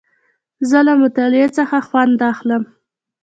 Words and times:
زه 0.69 0.79
له 0.87 0.93
مطالعې 1.01 1.47
څخه 1.57 1.77
خوند 1.87 2.19
اخلم. 2.31 2.63